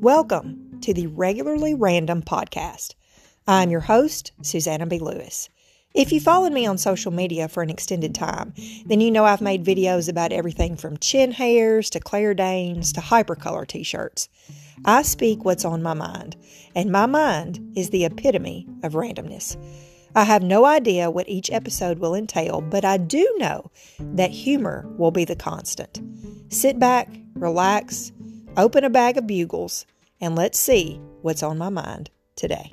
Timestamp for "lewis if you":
5.00-6.20